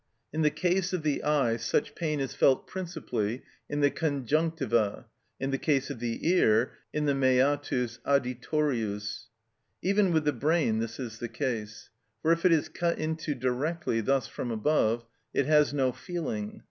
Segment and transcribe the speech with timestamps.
[0.33, 5.05] In the case of the eye such pain is felt principally in the conjunctiva;
[5.39, 9.27] in the case of the ear, in the meatus auditorius.
[9.83, 11.91] Even with the brain this is the case,
[12.23, 16.59] for if it is cut into directly, thus from above, it has no feeling.